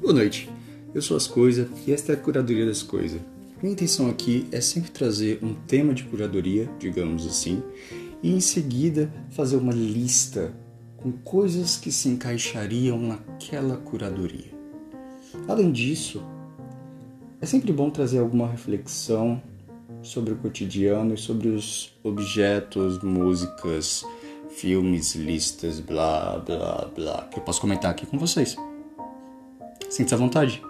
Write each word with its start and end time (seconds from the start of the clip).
Boa 0.00 0.12
noite, 0.12 0.50
eu 0.94 1.00
sou 1.00 1.16
As 1.16 1.26
Coisas 1.26 1.66
e 1.86 1.92
esta 1.92 2.12
é 2.12 2.14
a 2.14 2.18
Curadoria 2.18 2.66
das 2.66 2.82
Coisas. 2.82 3.20
Minha 3.62 3.72
intenção 3.72 4.08
aqui 4.08 4.46
é 4.52 4.60
sempre 4.60 4.90
trazer 4.90 5.38
um 5.42 5.54
tema 5.54 5.94
de 5.94 6.04
curadoria, 6.04 6.70
digamos 6.78 7.26
assim, 7.26 7.62
e 8.22 8.30
em 8.32 8.40
seguida 8.40 9.10
fazer 9.30 9.56
uma 9.56 9.72
lista 9.72 10.54
com 10.98 11.12
coisas 11.12 11.76
que 11.76 11.90
se 11.90 12.08
encaixariam 12.08 13.00
naquela 13.00 13.76
curadoria. 13.78 14.52
Além 15.48 15.72
disso, 15.72 16.22
é 17.40 17.46
sempre 17.46 17.72
bom 17.72 17.90
trazer 17.90 18.18
alguma 18.18 18.48
reflexão 18.48 19.42
sobre 20.02 20.34
o 20.34 20.36
cotidiano 20.36 21.14
e 21.14 21.18
sobre 21.18 21.48
os 21.48 21.98
objetos, 22.02 23.02
músicas, 23.02 24.04
filmes, 24.50 25.14
listas, 25.14 25.80
blá 25.80 26.38
blá 26.38 26.90
blá, 26.94 27.28
que 27.30 27.38
eu 27.38 27.42
posso 27.42 27.60
comentar 27.60 27.90
aqui 27.90 28.04
com 28.04 28.18
vocês. 28.18 28.56
Sinta-se 29.88 30.14
à 30.14 30.16
vontade. 30.18 30.62